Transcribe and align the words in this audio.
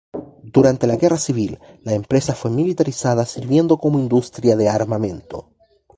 Durante 0.55 0.87
la 0.87 0.95
Guerra 0.95 1.19
Civil, 1.19 1.59
la 1.83 1.93
empresa 1.93 2.33
fue 2.33 2.49
militarizada 2.49 3.23
sirviendo 3.23 3.77
como 3.77 3.99
industria 3.99 4.55
de 4.55 4.67
armamento. 4.67 5.51